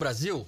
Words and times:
Brasil, 0.00 0.46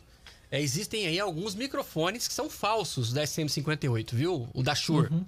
é, 0.48 0.60
existem 0.60 1.08
aí 1.08 1.18
alguns 1.18 1.56
microfones 1.56 2.28
que 2.28 2.32
são 2.32 2.48
falsos 2.48 3.12
da 3.12 3.24
SM58, 3.24 4.14
viu? 4.14 4.48
O 4.54 4.62
da 4.62 4.76
Shure. 4.76 5.12
Uhum. 5.12 5.26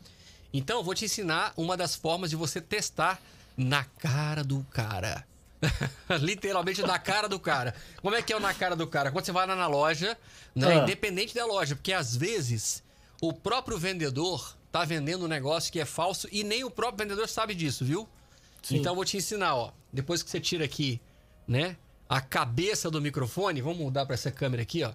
Então, 0.52 0.78
eu 0.78 0.84
vou 0.84 0.94
te 0.94 1.06
ensinar 1.06 1.52
uma 1.56 1.76
das 1.76 1.96
formas 1.96 2.30
de 2.30 2.36
você 2.36 2.60
testar 2.60 3.20
na 3.56 3.82
cara 3.82 4.44
do 4.44 4.64
cara. 4.70 5.26
Literalmente 6.22 6.82
na 6.82 7.00
cara 7.00 7.28
do 7.28 7.40
cara. 7.40 7.74
Como 8.00 8.14
é 8.14 8.22
que 8.22 8.32
é 8.32 8.36
o 8.36 8.38
na 8.38 8.54
cara 8.54 8.76
do 8.76 8.86
cara? 8.86 9.10
Quando 9.10 9.24
você 9.24 9.32
vai 9.32 9.44
lá 9.44 9.56
na 9.56 9.66
loja, 9.66 10.16
né? 10.54 10.68
Ah. 10.68 10.82
Independente 10.84 11.34
da 11.34 11.44
loja, 11.44 11.74
porque 11.74 11.92
às 11.92 12.14
vezes 12.14 12.80
o 13.20 13.32
próprio 13.32 13.76
vendedor 13.76 14.56
tá 14.70 14.84
vendendo 14.84 15.24
um 15.24 15.28
negócio 15.28 15.72
que 15.72 15.80
é 15.80 15.84
falso 15.84 16.28
e 16.30 16.44
nem 16.44 16.62
o 16.62 16.70
próprio 16.70 17.08
vendedor 17.08 17.28
sabe 17.28 17.56
disso, 17.56 17.84
viu? 17.84 18.08
Sim. 18.62 18.76
Então 18.76 18.92
eu 18.92 18.96
vou 18.96 19.04
te 19.04 19.16
ensinar, 19.16 19.56
ó. 19.56 19.72
Depois 19.92 20.22
que 20.22 20.30
você 20.30 20.38
tira 20.38 20.64
aqui, 20.64 21.00
né? 21.44 21.76
A 22.12 22.20
cabeça 22.20 22.90
do 22.90 23.00
microfone, 23.00 23.62
vamos 23.62 23.78
mudar 23.78 24.04
para 24.04 24.12
essa 24.12 24.30
câmera 24.30 24.62
aqui, 24.62 24.84
ó. 24.84 24.92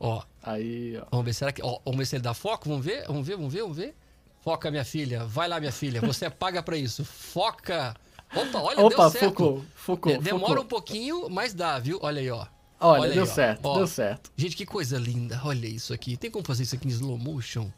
Ó. 0.00 0.22
Aí, 0.42 0.96
ó. 0.96 1.04
Vamos 1.10 1.26
ver, 1.26 1.34
será 1.34 1.52
que. 1.52 1.62
Ó, 1.62 1.80
vamos 1.84 1.98
ver 1.98 2.06
se 2.06 2.16
ele 2.16 2.22
dá 2.22 2.32
foco? 2.32 2.66
Vamos 2.70 2.82
ver? 2.82 3.04
Vamos 3.06 3.26
ver, 3.26 3.36
vamos 3.36 3.52
ver, 3.52 3.60
vamos 3.60 3.76
ver. 3.76 3.94
Foca, 4.40 4.70
minha 4.70 4.84
filha. 4.84 5.26
Vai 5.26 5.48
lá, 5.48 5.60
minha 5.60 5.70
filha. 5.70 6.00
Você 6.00 6.30
paga 6.30 6.62
para 6.62 6.78
isso. 6.78 7.04
Foca. 7.04 7.94
Opa, 8.34 8.58
olha, 8.58 8.80
Opa, 8.80 8.96
deu 8.96 9.10
certo. 9.10 9.26
Focou, 9.26 9.64
focou, 9.74 10.12
é, 10.12 10.16
Demora 10.18 10.46
focou. 10.46 10.64
um 10.64 10.66
pouquinho, 10.66 11.28
mas 11.28 11.52
dá, 11.52 11.78
viu? 11.78 11.98
Olha 12.00 12.22
aí, 12.22 12.30
ó. 12.30 12.46
Olha, 12.80 13.02
olha 13.02 13.12
deu 13.12 13.24
aí, 13.24 13.28
certo, 13.28 13.66
ó. 13.66 13.76
deu 13.76 13.86
certo. 13.86 14.32
Gente, 14.34 14.56
que 14.56 14.64
coisa 14.64 14.96
linda. 14.96 15.38
Olha 15.44 15.66
isso 15.66 15.92
aqui. 15.92 16.16
Tem 16.16 16.30
como 16.30 16.42
fazer 16.42 16.62
isso 16.62 16.74
aqui 16.74 16.88
em 16.88 16.90
slow 16.90 17.18
motion? 17.18 17.70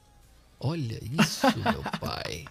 Olha 0.60 1.00
isso, 1.20 1.46
meu 1.58 1.82
pai. 1.98 2.44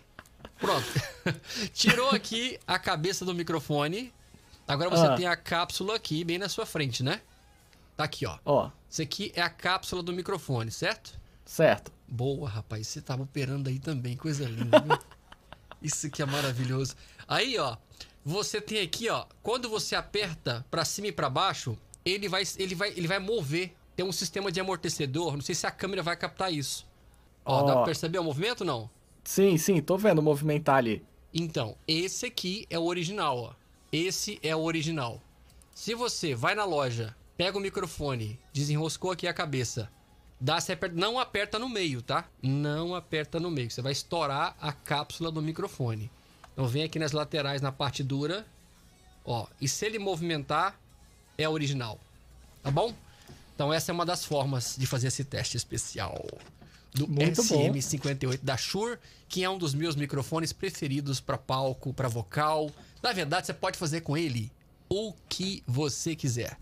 Pronto. 0.60 0.88
Tirou 1.72 2.10
aqui 2.10 2.60
a 2.68 2.78
cabeça 2.78 3.24
do 3.24 3.34
microfone. 3.34 4.14
Agora 4.68 4.90
você 4.90 5.06
ah. 5.06 5.16
tem 5.16 5.26
a 5.26 5.36
cápsula 5.36 5.96
aqui 5.96 6.24
bem 6.24 6.38
na 6.38 6.50
sua 6.50 6.66
frente, 6.66 7.02
né? 7.02 7.22
Tá 7.96 8.04
aqui, 8.04 8.26
ó. 8.26 8.38
Ó. 8.46 8.70
Isso 8.90 9.02
aqui 9.02 9.32
é 9.36 9.42
a 9.42 9.50
cápsula 9.50 10.04
do 10.04 10.12
microfone, 10.12 10.70
certo? 10.72 11.18
Certo. 11.46 11.92
Boa, 12.08 12.50
rapaz. 12.50 12.88
Você 12.88 13.02
tava 13.02 13.24
operando 13.24 13.70
aí 13.70 13.80
também. 13.80 14.16
Coisa 14.18 14.46
linda, 14.46 14.80
viu? 14.80 14.98
Isso 15.82 16.08
aqui 16.08 16.22
é 16.22 16.26
maravilhoso. 16.26 16.96
Aí, 17.28 17.58
ó. 17.58 17.78
Você 18.26 18.60
tem 18.60 18.82
aqui, 18.82 19.10
ó. 19.10 19.26
Quando 19.42 19.70
você 19.70 19.96
aperta 19.96 20.66
para 20.70 20.84
cima 20.84 21.08
e 21.08 21.12
para 21.12 21.30
baixo, 21.30 21.78
ele 22.04 22.28
vai, 22.28 22.44
ele, 22.58 22.76
vai, 22.76 22.90
ele 22.90 23.08
vai 23.08 23.20
mover. 23.20 23.74
Tem 23.96 24.06
um 24.06 24.12
sistema 24.12 24.52
de 24.52 24.60
amortecedor. 24.60 25.34
Não 25.34 25.42
sei 25.42 25.56
se 25.56 25.66
a 25.66 25.72
câmera 25.72 26.04
vai 26.04 26.18
captar 26.18 26.52
isso. 26.52 26.86
Ó, 27.46 27.62
oh. 27.62 27.66
dá 27.66 27.74
pra 27.74 27.84
perceber 27.86 28.20
o 28.20 28.24
movimento 28.24 28.66
não? 28.66 28.90
Sim, 29.24 29.58
sim, 29.58 29.82
tô 29.82 29.98
vendo 29.98 30.22
movimentar 30.22 30.76
ali. 30.76 31.04
Então, 31.34 31.78
esse 31.88 32.26
aqui 32.26 32.66
é 32.70 32.78
o 32.78 32.84
original, 32.84 33.38
ó. 33.38 33.67
Esse 33.92 34.38
é 34.44 34.54
o 34.54 34.64
original. 34.64 35.22
Se 35.74 35.96
você 35.96 36.36
vai 36.36 36.54
na 36.54 36.66
loja, 36.66 37.16
pega 37.38 37.58
o 37.58 37.62
microfone, 37.62 38.38
desenroscou 38.52 39.12
aqui 39.12 39.28
a 39.28 39.34
cabeça, 39.34 39.90
dá, 40.42 40.60
você 40.60 40.74
aperta, 40.74 40.96
não 40.96 41.18
aperta 41.18 41.58
no 41.58 41.70
meio, 41.70 42.02
tá? 42.02 42.26
Não 42.42 42.94
aperta 42.94 43.40
no 43.40 43.50
meio, 43.50 43.72
você 43.72 43.82
vai 43.82 43.94
estourar 43.94 44.58
a 44.60 44.74
cápsula 44.74 45.32
do 45.32 45.42
microfone. 45.42 46.12
Então 46.52 46.68
vem 46.68 46.84
aqui 46.84 47.00
nas 47.00 47.14
laterais, 47.14 47.62
na 47.62 47.72
parte 47.72 48.04
dura, 48.04 48.46
ó. 49.24 49.48
E 49.62 49.70
se 49.70 49.86
ele 49.86 50.00
movimentar, 50.00 50.78
é 51.38 51.48
original, 51.48 51.98
tá 52.62 52.72
bom? 52.72 52.94
Então 53.56 53.72
essa 53.72 53.92
é 53.92 53.94
uma 53.94 54.06
das 54.06 54.26
formas 54.26 54.76
de 54.78 54.86
fazer 54.86 55.08
esse 55.08 55.24
teste 55.24 55.56
especial 55.56 56.26
do 56.94 57.08
Muito 57.08 57.42
SM58 57.42 58.40
da 58.42 58.58
Shure, 58.58 58.98
que 59.28 59.44
é 59.44 59.50
um 59.50 59.58
dos 59.58 59.74
meus 59.74 59.96
microfones 59.96 60.52
preferidos 60.52 61.20
para 61.20 61.38
palco, 61.38 61.94
para 61.94 62.08
vocal. 62.08 62.72
Na 63.02 63.12
verdade, 63.14 63.48
você 63.48 63.54
pode 63.54 63.78
fazer 63.78 64.02
com 64.02 64.18
ele 64.18 64.52
o 64.90 65.14
que 65.28 65.64
você 65.68 66.16
quiser. 66.16 66.58